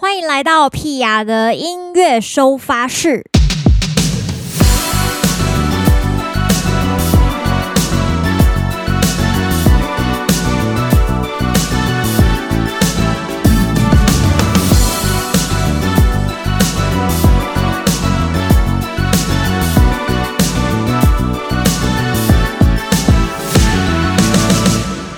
[0.00, 3.24] 欢迎来到屁雅的音乐收发室。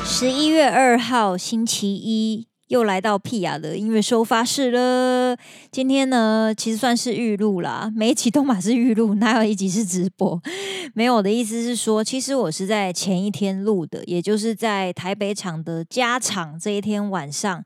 [0.07, 2.47] 十一月二号，星期一。
[2.71, 5.37] 又来到屁雅的音乐收发室了。
[5.73, 10.41] 今天呢，其实算是预录啦，每一集都嘛是预录，哪有一集是直播？
[10.95, 17.65] 没有，我的意思是说，其实我是在前一天录的，也就是在台北场的加场这一天晚上。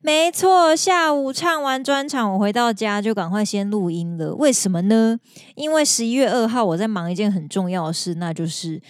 [0.00, 4.36] 没错，下午唱完专场，我回到家就赶快先录音了。
[4.36, 5.18] 为什么呢？
[5.56, 8.80] 因为十一月二号我在忙一件很重要的事，那就是。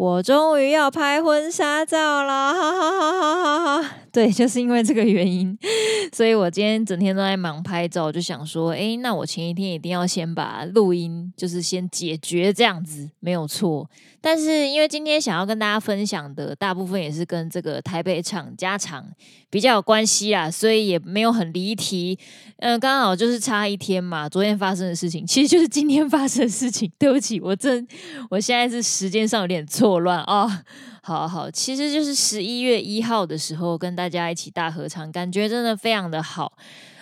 [0.00, 3.96] 我终于要拍婚纱照了，哈哈哈哈哈哈！
[4.10, 5.58] 对，就是因为这个原因，
[6.10, 13.90] 所以我今天整天都在忙拍照，就想说，哎，那我前一天一定要先把录音，就是先解决这样子，没有错。
[14.20, 19.06] 但是因为今天想要跟大家分享的大部分也是跟这个台北场加场
[19.48, 22.18] 比较有关系啊，所以也没有很离题。
[22.58, 26.90] 嗯、刚好就是差一天嘛，昨天发生的事情其实就是今天发生的事情。
[26.98, 27.86] 对不起，我真
[28.28, 30.62] 我现在是时间上有点错乱啊。
[31.02, 36.52] 好好，其实就是十一月一号的时候跟大家一起大合唱，感觉真的非常的好，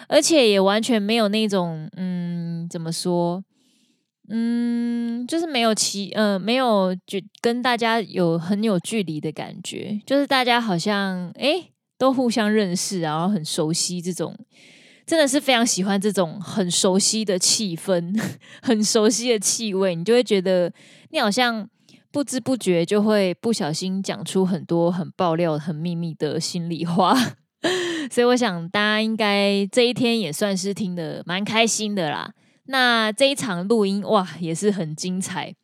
[0.07, 3.43] 而且也完全没有那种嗯，怎么说？
[4.31, 4.68] 嗯，
[5.29, 14.35] 就是没有其呃，没有就跟大家有很有距离的感觉，就是大家好像诶都互相认识，然后很熟悉这种，
[15.07, 18.19] 真的是非常喜欢这种很熟悉的气氛，
[18.63, 20.73] 很熟悉的气味，你就会觉得
[21.11, 21.69] 你好像
[22.11, 27.15] 不知不觉就会不小心讲出很多很爆料、很秘密的心里话，
[28.11, 32.33] 所以我想大家应该这一天也算是听得蛮开心的啦。
[32.71, 35.55] 那这一场录音哇，也是很精彩。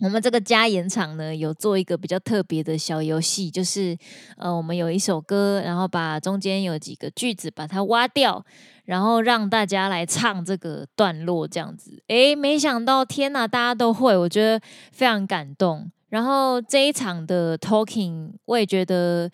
[0.00, 3.98] 我们这个加演场呢，有做一个比较特别的小游戏，就是
[4.36, 8.44] 呃，我们有一首歌，然后把中间有几个句子把它挖掉，
[8.84, 12.00] 然后让大家来唱这个段落，这样子。
[12.06, 14.60] 诶，没想到，天哪，大家都会，我觉得
[14.92, 15.90] 非常感动。
[16.10, 19.28] 然后这一场的 talking，我也觉得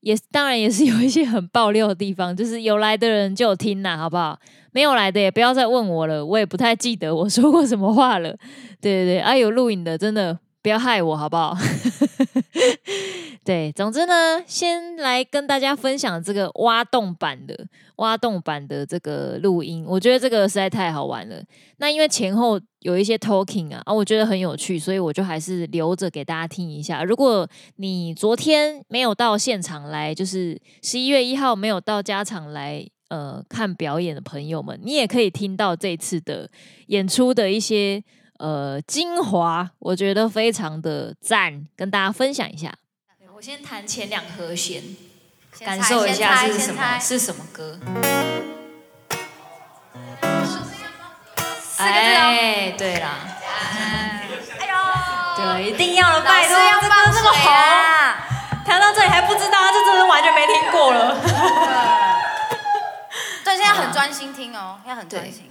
[0.00, 4.40] 也当然也是有一些很爆料的地方，就是有来的人就有听呐，好不好？
[4.76, 8.36] 没有来的也不要再问我了，我也不太记得我说过什么话了。
[8.78, 11.56] 对 对对，啊，有录影的真的不要害我好不好？
[13.42, 17.56] 对，总之呢，先来跟大家分享这个挖洞版的
[17.96, 21.42] 挖洞版的这个录音，我觉得这个实在太好玩了。
[21.78, 27.02] 那因为前后有一些 talking 啊，啊，我觉得很有趣，所以我就还是留着给大家听一下。
[27.02, 32.86] 如果你昨天没有到现场来，就是十一月一号没有到加场来。
[33.08, 36.50] 呃，看表演的朋友们，你也可以听到这次的
[36.88, 38.02] 演出的一些
[38.38, 42.74] 呃精华，我觉得非常的赞，跟大家分享一下。
[43.36, 44.82] 我先弹前两和弦，
[45.60, 47.78] 感受一下是什么是什么歌。
[51.78, 53.18] 哎，对啦，
[54.58, 54.74] 哎呦，
[55.36, 57.52] 对，一定要了，拜托，要这歌这么红，
[58.64, 62.02] 弹到这里还不知道，这真的完全没听过了。
[63.56, 65.50] 对，现在很专心听哦，要很专心。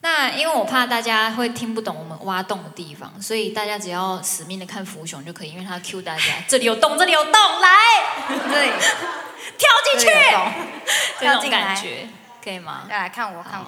[0.00, 7.68] 那因为我怕大家会听不懂我们挖洞的地方，所以大家只要死命的看浮熊就可以，因为他 cue 大家， 这里有洞，这里有洞，来，
[8.28, 8.70] 对，
[9.56, 10.06] 跳进去，
[11.18, 12.08] 跳进感觉，
[12.44, 12.82] 可以吗？
[12.88, 13.66] 来看我，看我，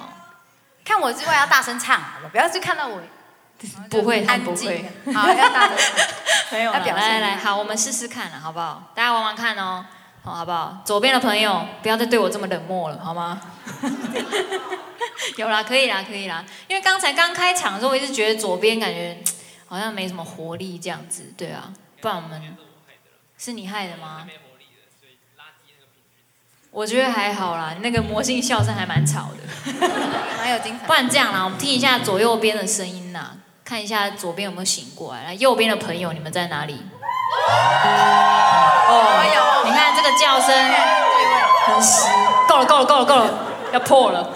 [0.85, 1.99] 看我之外要大声唱，
[2.31, 3.01] 不要去看到我，
[3.89, 5.77] 不会，他不会，好，要大声，
[6.51, 8.83] 没有，来来来，好，我们试试看了，好不好？
[8.95, 9.83] 大家玩玩看哦。
[10.23, 10.81] 好，好不好？
[10.85, 13.41] 左边的朋友，不要再对我这么冷漠了，好吗？
[15.37, 16.43] 有啦，可以啦，可以啦。
[16.67, 19.17] 因为刚才刚开场的时候，我一直觉得左边感觉
[19.67, 21.73] 好像没什么活力这样子，对啊。
[22.01, 22.57] 不然我们
[23.37, 24.27] 是你害的吗？
[26.71, 29.79] 我觉得还好啦，那个魔性笑声还蛮吵的，
[30.37, 30.85] 蛮有精神。
[30.85, 33.31] 不然这样啦，我们听一下左右边的声音呐，
[33.65, 35.23] 看一下左边有没有醒过来。
[35.23, 36.79] 来，右边的朋友，你们在哪里？
[38.89, 40.53] 哦，你看这个叫声
[41.67, 42.07] 很实，
[42.47, 43.29] 够了够了够了够了，
[43.71, 44.33] 要破了。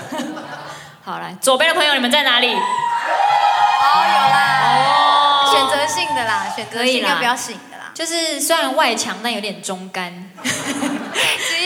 [1.04, 2.54] 好，来左边的朋友，你们在哪里？
[2.54, 2.60] 哦，
[4.08, 4.38] 有啦。
[4.88, 7.92] 哦，选择性的啦，选择性要不要醒的啦？
[7.94, 10.14] 就是虽然外强，但有点中干。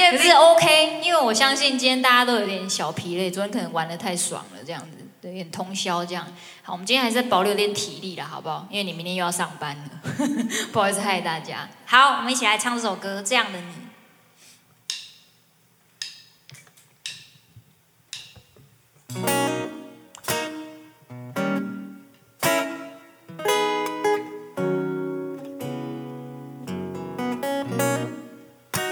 [0.09, 5.06] 可是 OK，因为我相信今天大家都有点小疲累，昨天可能玩的太爽了，这样子。
[5.21, 6.25] 有点通宵这样。
[6.63, 8.67] 好我们今天还是保留点体力了好不好？
[8.69, 10.01] 因为你明天又要上班了
[10.71, 11.67] 不好意思害大家。
[11.85, 13.87] 好我们一起来唱这首歌这样的你。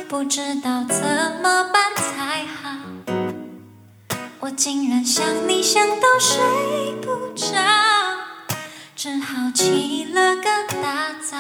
[0.08, 0.96] 不知道怎
[1.44, 1.75] 么
[4.56, 6.40] 竟然想你想到睡
[7.02, 7.48] 不着，
[8.96, 10.44] 只好起了个
[10.82, 11.38] 大早，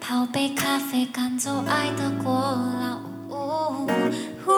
[0.00, 2.98] 泡杯咖啡赶走爱的过劳。
[3.28, 3.88] 呜呜
[4.46, 4.52] 呜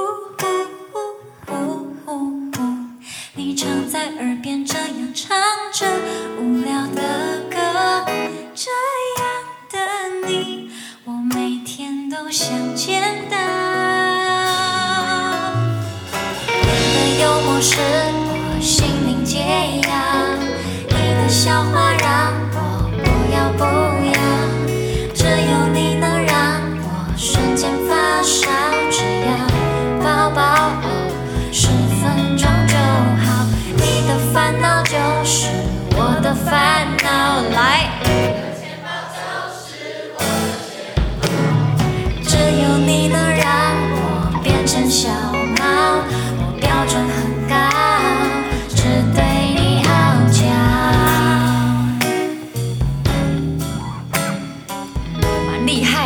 [1.48, 2.12] 呜呜
[2.52, 2.56] 呜，
[3.34, 5.36] 你常在耳边这样唱
[5.72, 5.86] 着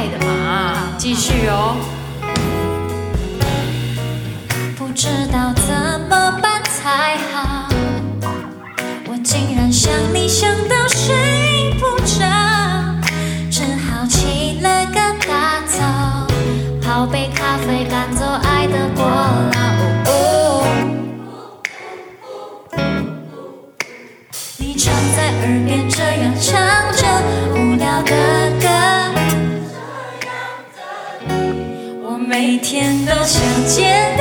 [0.01, 1.77] 蛮厉害的嘛，继续哦。
[4.79, 7.69] 不知道怎么办才好，
[9.07, 12.25] 我竟然想你想到睡不着。
[13.51, 14.95] 只好起了个
[15.29, 15.77] 大早
[16.83, 19.61] 泡杯咖啡，赶走爱的过劳。
[24.57, 26.51] 你常在耳边这样唱
[26.97, 27.07] 着
[27.55, 28.50] 无聊的
[32.43, 34.17] 每天都想见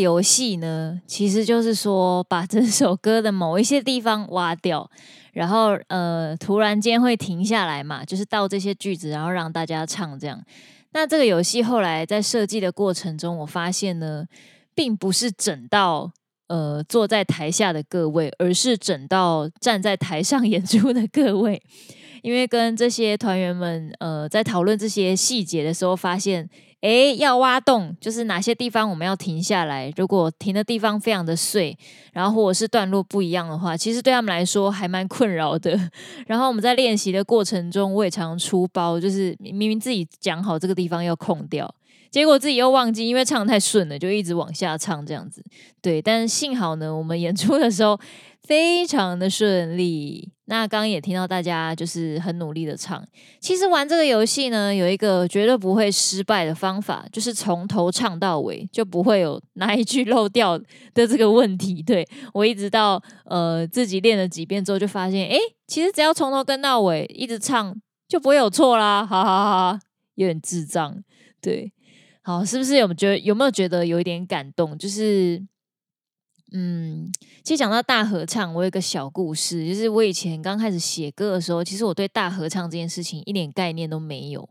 [0.00, 4.90] 游戏呢，其实就是说把这首歌的某一些地方挖掉，
[5.32, 10.42] 然后呃，突然间会停下来嘛，就是到这些句子，然后让大家唱这样。
[10.92, 14.24] 那这个游戏后来在设计的过程中，我发现呢，
[14.74, 16.10] 并不是整到
[16.48, 21.62] 呃坐在台下的各位，而是整到站在台上演出的各位，
[22.26, 26.50] 因为跟这些团员们呃在讨论这些细节的时候，发现。
[26.82, 29.92] 诶，要挖洞，就是哪些地方我们要停下来？
[29.96, 31.76] 如果停的地方非常的碎，
[32.12, 35.76] 然后或者是段落不一样的话，其实对他们来说还蛮困扰的。
[36.28, 41.74] 然后我们在练习的过程中，我也常常出包，就是明明自己讲好这个地方要空掉，
[42.10, 45.42] 结果自己又忘记，因为唱太顺了，就一直往下唱这样子。
[45.82, 47.98] 对，但幸好呢，我们演出的时候
[48.42, 50.35] 非常的顺利。
[50.48, 53.04] 那刚刚也听到大家就是很努力的唱。
[53.40, 60.56] 其实玩这个游戏呢，有一个绝对不会失败的方法，就是从头唱到尾，就不会有哪一句漏掉
[60.94, 61.82] 的这个问题。
[61.82, 67.74] 对，我一直到呃自己练了几遍之后，就发现，诶，其实只要从头跟到尾一直唱，
[68.08, 69.04] 就不会有错啦。
[69.04, 69.80] 哈哈哈哈，
[70.14, 71.02] 有点智障。
[71.40, 71.72] 对，
[72.22, 74.78] 好，是不是有觉有没有觉得有一点感动？
[74.78, 75.44] 就是。
[76.52, 77.10] 嗯，
[77.42, 84.48] 其实讲到大合唱，我有一个小故事，就是我以前刚开始写歌的时候，其实我对大合唱这件事情一点概念都没有。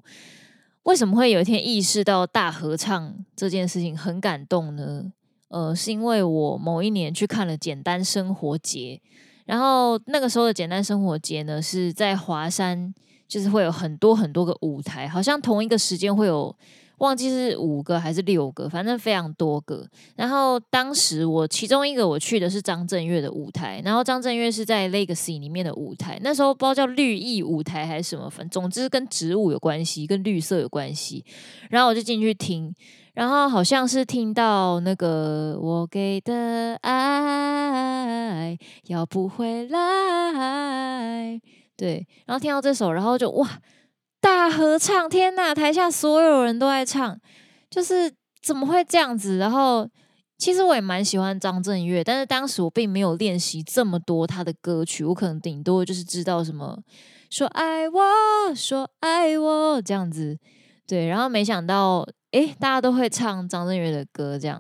[0.84, 5.12] 为什么会有一天意识到大合唱这件事情很感动呢？
[5.48, 9.02] 呃，是因为我某一年去看了简单生活节，
[9.46, 12.94] 然后那个时候的简单生活节呢，是在华山，
[13.28, 16.56] 就是会有很多很多个舞台，好像同一个时间会有。
[17.00, 19.86] 忘记是五个还是六个，反正非常多个。
[20.16, 31.26] 然后当时我其中一个我去的是张震岳的舞台，然后张震岳是在 Legacy 里面的舞台，那时候不知道叫绿意舞台还是什么，反正总之跟植物有关系，跟绿色有关系。
[31.70, 32.74] 然后我就进去听，
[33.14, 41.42] 然后好像是听到那个我给的爱要不回来，
[41.76, 43.60] 对，然后听到这首，然后就哇。
[44.26, 45.54] 大合唱，天呐！
[45.54, 47.16] 台下所有人都在唱，
[47.70, 49.38] 就是怎么会这样子？
[49.38, 49.88] 然后
[50.40, 56.80] 其实我也蛮喜欢张震岳，但是当时我并没有练习这么多他的歌曲，我可能顶多就是知道什么
[57.30, 60.40] 说爱我，说爱我这样子，
[60.88, 61.06] 对。
[61.06, 64.60] 然后没想到，诶，大家都会唱张震岳的歌，这样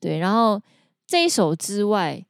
[0.00, 0.18] 对。
[0.18, 0.60] 然后
[1.06, 2.20] 这一首之外，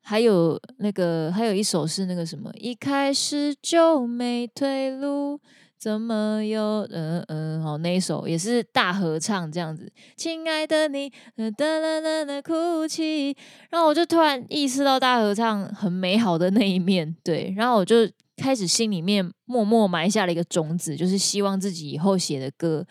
[0.00, 5.38] 还有那个，还有一首是那个什么，一开始就没退路。
[5.80, 13.34] 怎么有嗯嗯好，那一首也是大合唱这样子，亲爱的你，哒哒哒哒哒哭泣，
[13.70, 18.06] 然后我就突然意识到大合唱很美好的那一面，对，然后我就
[18.36, 22.86] 开始心里面默默埋下了一个种子，就是希望自己以后写的歌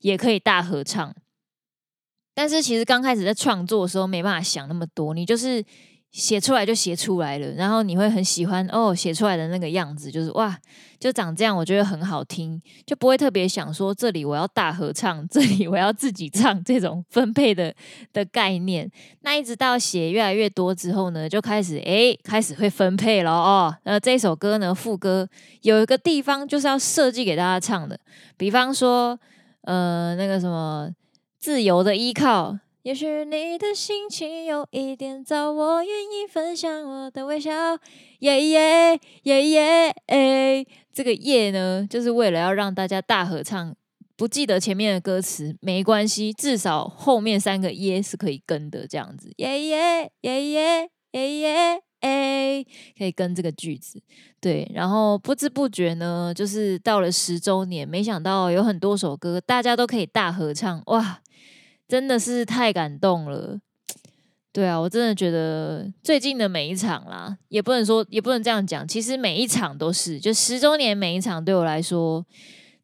[0.00, 1.14] 也可以大合唱。
[2.34, 5.62] 但是其实刚开始在创作的时候没办法想那么多，你就是。
[6.12, 10.58] 写出来就写出来了，然后你会很喜欢哦，写出来的那个样子就是哇，
[10.98, 17.72] 就长这样，我觉得很好听，就不会特别想说这里我要大合唱，这里我要自己唱这种分配的
[18.12, 18.90] 的概念。
[19.20, 23.72] 那一直到写越来越多之后呢，就开始诶，开始会分配了哦。
[23.84, 25.28] 那这首歌呢，副歌
[25.62, 27.96] 有一个地方就是要设计给大家唱的，
[28.36, 29.16] 比方说
[29.62, 30.90] 呃那个什么
[31.38, 32.58] 自由的依靠。
[32.82, 37.52] 也许你的心情有一点糟，我愿意分享我的微笑。
[38.20, 43.76] 耶耶耶耶，哎，这个耶呢，就是为了要让大家大合唱。
[44.16, 49.30] 不记得前面的歌词没关系，至少后面三个耶是可以跟的，这样子。
[49.36, 52.64] 耶耶耶耶耶耶，哎，
[52.96, 54.00] 可以跟这个句子。
[54.40, 61.20] 对，然后不知不觉呢，就是到了十周年，没想到有很多首歌大家都可以大合唱，哇！
[61.90, 63.58] 真的是太感动了，
[64.52, 72.24] 对啊，我真的觉得最近的每一场啦，也不能说，也不能这样讲，其实每一场都是，就十周年每一场对我来说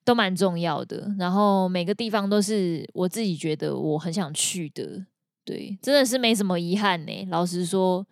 [0.05, 5.07] 都蛮重要的，然后每个地方都是我自己觉得我很想去的，
[5.45, 7.27] 对，真的是没什么遗憾呢。
[7.31, 8.05] 老实说，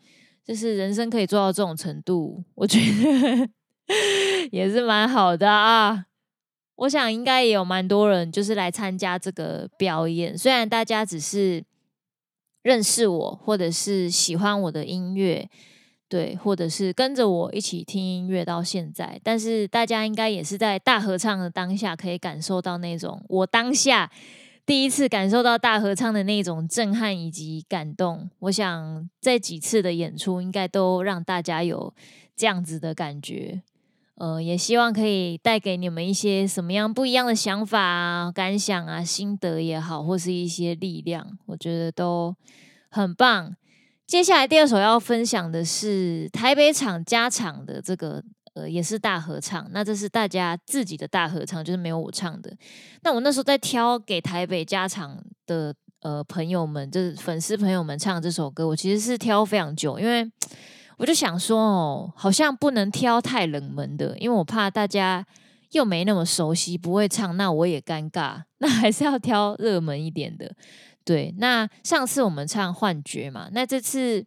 [0.46, 3.48] 就是人生可以做到这种程度，我觉得
[4.52, 6.06] 也是蛮好的啊。
[6.76, 11.64] 我想应该也有蛮多人就是来参加这个表演，虽然大家只是
[12.62, 15.48] 认识我，或者是喜欢我的音乐，
[16.08, 24.10] 对，或者是跟着我一起听音乐到现在，但是大家应该也是在大合唱的当下可以感受到那种我当下
[24.66, 28.30] 第一次感受到大合唱的那种震撼以及感动。
[28.40, 31.94] 我想这几次的演出应该都让大家有
[32.34, 33.62] 这样子的感觉。
[34.16, 42.34] 呃，也希望可以带给你们一些什么样不一样的想法啊、感想啊、心得也好，或是一些力量，我觉得都
[42.90, 43.56] 很棒。
[44.06, 48.22] 接下来第二首要分享的是台北场加场的这个，
[48.54, 49.66] 呃，也是大合唱。
[49.72, 52.56] 那这是大家自己的大合唱，就是没有我唱的。
[53.02, 60.30] 那我那时候在挑给台北加场的呃朋友们，就是粉丝朋友们唱这首歌，我其实是挑非常久，因为。
[60.96, 65.26] 我就想说哦，好像不能挑太冷门的，因为我怕大家
[65.72, 68.42] 又没那么熟悉，不会唱，那我也尴尬。
[68.58, 70.54] 那还是要挑热门一点的。
[71.04, 74.24] 对，那上次我们唱《幻觉》嘛，那这次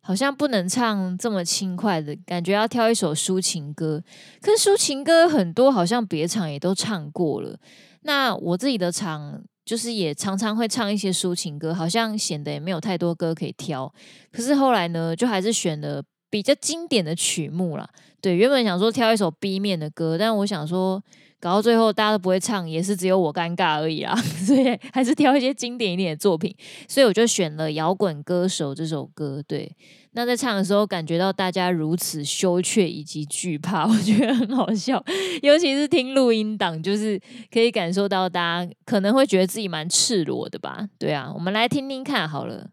[0.00, 4.02] 好像不能唱这么轻快的，感觉要挑一首抒情歌。
[4.42, 7.58] 可是抒情歌很多，好像别场也都唱过了。
[8.02, 13.92] 那我自己的场就是也常常会唱一些抒情歌，好像显得也没有太多歌可以挑。
[14.32, 16.02] 可是后来呢，就还是选了。
[16.30, 17.88] 比较经典的曲目啦，
[18.20, 21.02] 对，原本想说挑一首 B 面的歌，但我想说
[21.40, 24.14] 搞到最后大家都不会唱，也是只有我尴尬而已啦，
[24.44, 26.54] 所以还是挑一些经典一点的作品，
[26.88, 29.42] 所以我就选了《摇滚歌手》这首歌。
[29.46, 29.70] 对，
[30.12, 35.02] 那在唱的时候感觉到大家如此羞怯以及惧怕， 我觉得很好笑，
[35.42, 37.20] 尤其是听录音档，就是
[37.52, 40.88] 可以感受到大家可能会觉得自己蛮赤裸的吧。
[40.98, 42.70] 对啊，我们来听听看好了。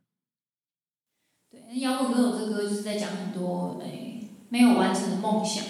[1.52, 5.64] 对摇滚歌手这歌就是在讲很多诶、没有完成的梦想，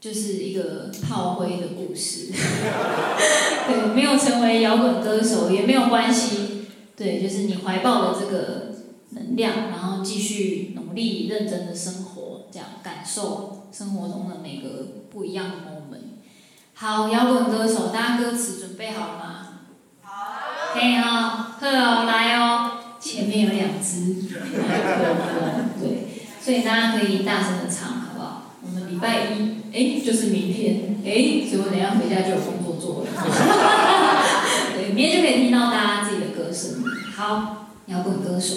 [0.00, 2.32] 就是一个炮灰的故事。
[3.68, 6.66] 对，没有成为摇滚歌手也没有关系。
[6.96, 8.74] 对，就是你怀抱的这个
[9.10, 12.46] 能量，然后继续努力认真的生活。
[12.50, 16.18] 这样感受生活中的每个不一样的 moment。
[16.74, 19.48] 好，摇滚歌手，大家歌词准备好了吗？
[20.02, 20.12] 好。
[20.72, 21.02] 可以哦，
[21.60, 22.72] 好哦，来哦。
[23.00, 24.14] 前面有两只，
[25.80, 26.08] 对，
[26.42, 28.54] 所以大家可以大声的唱，好不好？
[28.60, 33.10] 我们礼拜一，哎，就是明天，哎，所以我等下回家就有工作做了。
[34.74, 36.82] 对，明天就可以听到大家自己的歌声。
[37.14, 38.54] 好，摇滚歌手。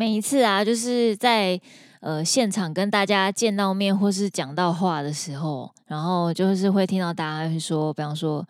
[0.00, 1.60] 每一次啊，就是在
[2.00, 8.42] 呃现场跟大家见到面或是讲到话的时候，然后就是会听到大家会说，比方说，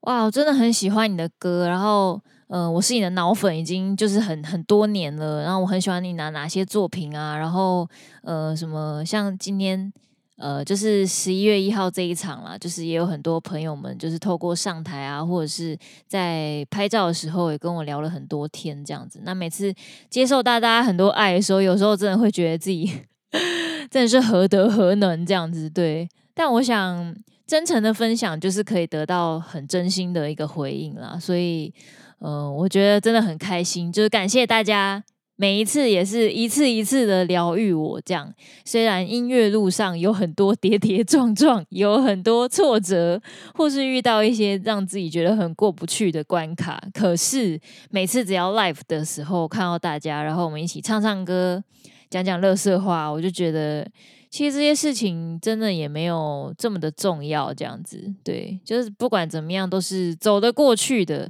[0.00, 7.88] 哇，我真的很喜欢你的歌，然后呃，我是你的脑粉，已经就是很很多年了，然后我很喜欢你哪哪些作品啊，然后
[8.24, 9.92] 呃，什么像今天。
[10.36, 19.20] 呃，就是十一月一号这一场啦，就是也有很多朋友们，就是透过上台啊，或者是在拍照的时候，也跟我聊了很多天这样子。
[19.24, 19.72] 那每次
[20.10, 22.90] 接受大家很多爱的时候，有时候真的会觉得自己
[23.90, 26.08] 真的是何德何能这样子，对。
[26.34, 27.14] 但我想
[27.46, 31.18] 真诚的分享，就是可以得到很真心的一个回应啦。
[31.20, 31.72] 所以，
[32.20, 35.04] 嗯、我觉得真的很开心，就是感谢大家。
[35.36, 38.32] 每一次也是一次一次的疗愈我，这样。
[38.64, 43.20] 虽然音乐路上有很多跌跌撞撞，有很多挫折，
[43.54, 47.58] 或是遇到一些让自己觉得很过不去的关卡，可是
[47.90, 51.64] 每次只要 live 的时候看到大家，然后我们一起唱唱歌，
[52.08, 53.90] 讲讲乐色话，我就觉得
[54.30, 57.52] 其实这些事情真的也没有这么的重要。
[57.52, 61.28] 这样子，对，就是不管怎么样，都是走得过去的。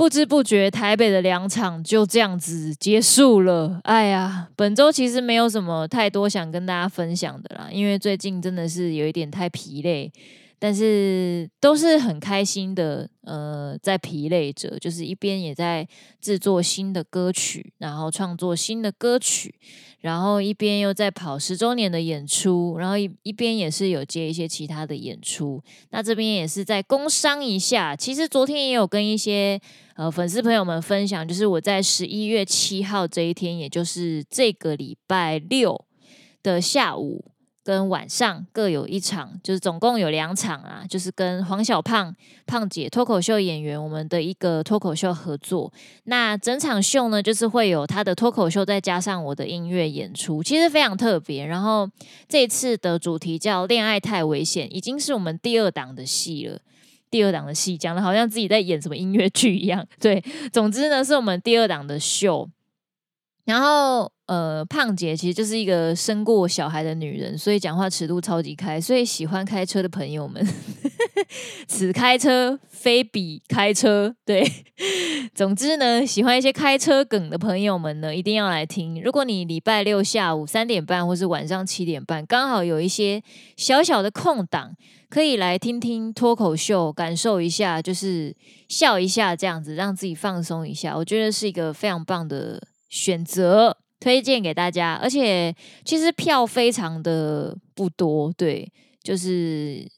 [0.00, 3.78] 不知不觉，台北的两场就这样子结束了。
[3.84, 10.10] 哎呀，本周其实没有什么太多想跟大家分享的啦，因为最近真的是有一点太疲累，
[10.58, 13.10] 但是都是很开心的。
[13.22, 15.86] 呃，在疲累着，就是一边也在
[16.20, 19.54] 制作新的歌曲，然后创作新的歌曲。
[20.00, 25.62] 然后一边又在跑十周年的演出，然后一一边也是有接一些其他的演出。
[25.90, 29.60] 那这边也是在工商一下，其实昨天也有跟一些
[30.00, 35.84] 呃粉丝朋友们分享，就是我在十一月七号这一天，也就是这个礼拜六
[36.42, 37.26] 的下午。
[37.62, 45.70] 跟晚上各有一场，就是总共有两场啊，就是跟黄小胖胖姐脱口秀演员我们的一个脱口秀合作。
[46.04, 51.44] 那整场秀呢，就是会有他的脱口秀，再加上我的音乐演出，其实非常特别。
[51.44, 51.86] 然后
[52.26, 56.58] 这次的主题叫“恋爱太危险”，已经是我们第二档的戏了。
[57.10, 59.86] 第二档的戏讲的好像自己在演什么音乐剧一样。
[60.00, 62.48] 对，总之呢，是我们第二档的秀。
[63.46, 68.80] 然后，呃，胖姐其实就是一个生过小孩的女人，所以讲话尺度超级开。
[68.80, 70.46] 所以喜欢开车的朋友们，
[71.66, 74.14] 此开车非彼开车。
[74.24, 74.46] 对，
[75.34, 79.02] 总之呢，喜欢一些开车梗的朋友们呢，一定要来听。
[79.02, 83.20] 如果你礼拜六下午三点半或是晚上七点半，刚好有一些
[83.56, 84.76] 小小的空档，
[85.10, 88.34] 可以来听听脱口秀，感受一下，就是
[88.68, 90.96] 笑一下这样子，让自己放松一下。
[90.96, 92.62] 我觉得是一个非常棒的。
[92.92, 98.68] 选择推荐给大家，而且其实票非常的不多，对，
[99.00, 99.88] 就是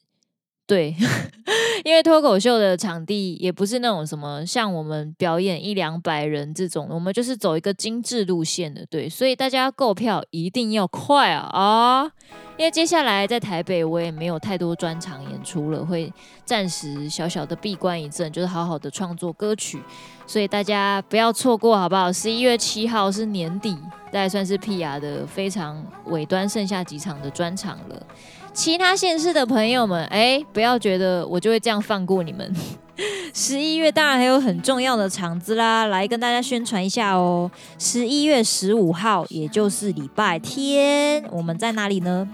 [0.73, 0.95] 对，
[1.85, 12.11] 因为脱口秀的场地也不是那种什么像我们表演一两百人这种，我们就是走一个精致路线的，对，所以大家购票一定要快啊啊！
[12.57, 16.11] 因为接下来在台北我也没有太多专场演出了，会
[16.43, 19.79] 暂时小小的闭关一阵，就是好好的创作歌曲。
[20.25, 22.11] 所以大家不要错过，好不好？
[22.11, 28.07] 十一月七号是年底，大概算是屁雅的非常尾端，剩下几场的专场了。
[28.53, 32.53] 其他县市的朋友们，哎，不要觉得我就会这样放过你们。
[33.33, 37.49] 十一月当然还有很重要的场子啦，来跟大家宣传一下哦。
[37.79, 42.27] 十一月十五号，也就是礼拜天，我们在哪里呢？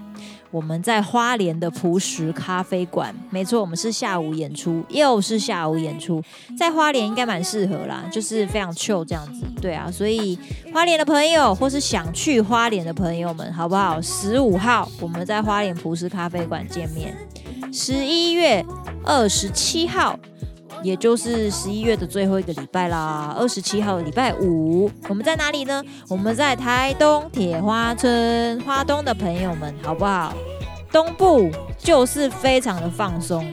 [0.50, 6.22] 我们在花莲的朴石咖啡馆，没错，我们是下午演出，又是下午演出，
[6.58, 10.38] 在花莲应该蛮适合啦，就是非常 chill 这样子，对啊，所以
[10.72, 14.00] 花莲的朋友或是想去花莲的朋友们，好不好？
[14.02, 17.14] 十五号我们在花莲朴石咖啡馆见面，
[17.72, 18.64] 十一月
[19.04, 20.18] 二十七号。
[20.82, 25.82] 也就是十一月的最后一个礼拜啦，二十七号礼拜五，我们在哪里呢？
[26.08, 30.32] 我们在台东铁花村，花东的朋友们，好不好？
[30.90, 33.52] 东部就是非常的放松，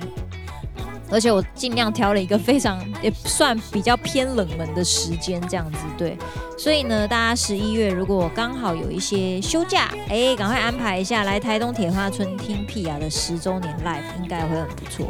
[1.12, 6.18] 而且我尽量挑了一个非常也算比较偏冷门的时间，这样子对。
[6.58, 15.06] 所以呢，大家十一月如果刚好有一些休假，哎，赶快安排一下来台东铁花村听屁雅的十周年 live，应该会很不错。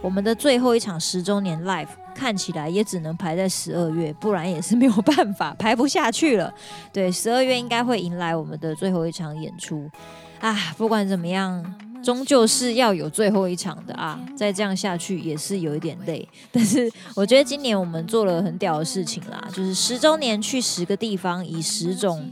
[0.00, 6.52] 我们的最后一场十周年 live 看起来也只能排在十二月，不然也是没有办法排不下去了。
[6.92, 9.90] 对，十二月应该会迎来我们的最后一场演出
[10.40, 10.56] 啊！
[10.76, 14.18] 不管怎么样，终究是要有最后一场的啊！
[14.36, 16.26] 再这样下去也是有一点累。
[16.52, 22.30] 但是我觉得今年我们做了很屌的事情啦，就是十周年去十个地方，以十种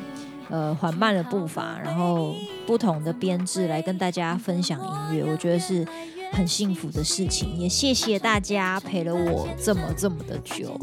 [0.48, 2.32] 呃缓慢的步伐，然后
[2.64, 5.86] 不同的编制来跟大家分享音乐，我觉得是。
[6.32, 10.78] 很幸福的事情，也谢谢大家陪了我这么这么的久。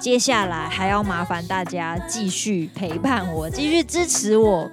[0.00, 4.70] 接下来还要麻烦大家继续陪伴我，继续支持我。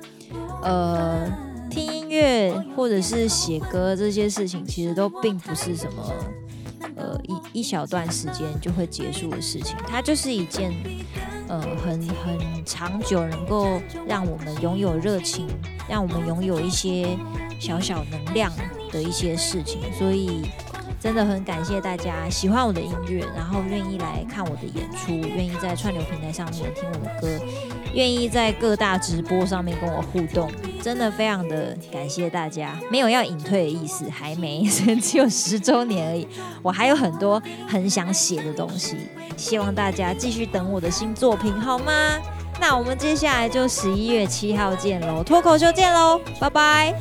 [0.64, 1.28] 呃，
[1.70, 6.14] 听音乐或者是写歌这些事情，其实都并不是什么
[6.96, 10.74] 呃一一小段时间就会结束的事情，它就是一件
[11.48, 15.48] 呃很很长久，能够让我们拥有热情，
[15.89, 17.17] 让我们拥有一些
[17.60, 18.52] 小小能量。
[18.91, 20.41] 的一些事情，所以
[21.00, 27.39] 真的很感谢大家喜欢我的音乐，然后愿意来看我的演出，愿意在串流平台上面听我的歌。
[27.94, 30.52] 愿意在各大直播上面跟我互动，
[30.82, 32.74] 真的非常的感谢大家。
[32.90, 34.64] 没有要隐退的意思，还没，
[35.02, 36.28] 只有十周年而已。
[36.62, 38.98] 我还有很多很想写的东西，
[39.36, 42.20] 希望大家继续等我的新作品，好吗？
[42.60, 46.94] 那我们接下来就十一月七号见喽，脱口秀见喽，拜拜。